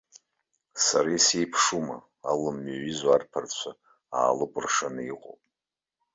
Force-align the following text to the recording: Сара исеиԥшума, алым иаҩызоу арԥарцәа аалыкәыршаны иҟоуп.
Сара 0.85 1.09
исеиԥшума, 1.17 1.97
алым 2.29 2.57
иаҩызоу 2.67 3.11
арԥарцәа 3.15 3.71
аалыкәыршаны 4.17 5.01
иҟоуп. 5.11 5.41